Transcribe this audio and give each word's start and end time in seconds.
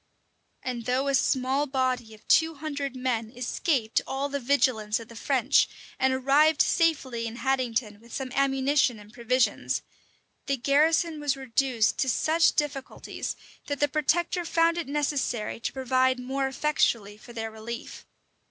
[*] 0.35 0.63
And 0.63 0.85
though 0.85 1.09
a 1.09 1.13
small 1.13 1.67
body 1.67 2.15
of 2.15 2.27
two 2.27 2.55
hundred 2.55 2.95
men 2.95 3.29
escaped 3.35 4.01
all 4.07 4.29
the 4.29 4.39
vigilance 4.39 4.99
of 4.99 5.09
the 5.09 5.15
French, 5.15 5.69
and 5.99 6.11
arrived 6.11 6.63
safely 6.63 7.27
in 7.27 7.35
Haddington 7.35 7.99
with 7.99 8.11
some 8.11 8.31
ammunition 8.33 8.97
and 8.97 9.13
provisions, 9.13 9.83
the 10.47 10.57
garrison 10.57 11.19
was 11.19 11.37
reduced 11.37 11.99
to 11.99 12.09
such 12.09 12.53
difficulties, 12.53 13.35
that 13.67 13.79
the 13.79 13.87
protector 13.87 14.43
found 14.43 14.79
it 14.79 14.87
necessary 14.87 15.59
to 15.59 15.71
provide 15.71 16.19
more 16.19 16.47
effectually 16.47 17.15
for 17.15 17.31
their 17.33 17.51
relief. 17.51 18.07